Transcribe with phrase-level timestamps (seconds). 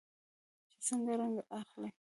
[0.69, 1.89] چې څنګه رنګ اخلي.